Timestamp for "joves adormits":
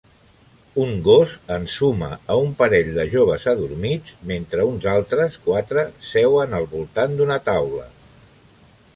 3.15-4.15